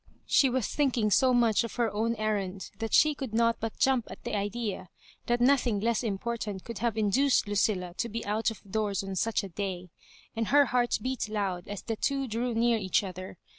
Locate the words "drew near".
12.27-12.79